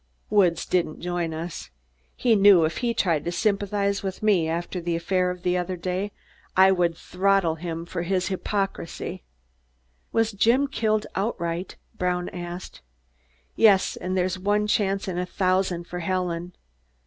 Woods 0.31 0.65
didn't 0.65 0.99
join 0.99 1.31
us. 1.31 1.69
He 2.15 2.35
knew 2.35 2.65
if 2.65 2.77
he 2.77 2.91
tried 2.91 3.23
to 3.25 3.31
sympathize 3.31 4.01
with 4.01 4.23
me, 4.23 4.47
after 4.49 4.81
the 4.81 4.95
affair 4.95 5.35
the 5.39 5.55
other 5.59 5.77
day, 5.77 6.07
that 6.07 6.63
I 6.63 6.71
would 6.71 6.97
throttle 6.97 7.53
him 7.53 7.85
for 7.85 8.01
his 8.01 8.29
hypocrisy. 8.29 9.21
"Was 10.11 10.31
Jim 10.31 10.65
killed 10.67 11.05
outright?" 11.13 11.75
Brown 11.99 12.29
asked. 12.29 12.81
"Yes! 13.55 13.95
And 13.95 14.17
there's 14.17 14.39
one 14.39 14.65
chance 14.65 15.07
in 15.07 15.19
a 15.19 15.25
thousand 15.27 15.85
for 15.85 15.99
Helen." 15.99 16.53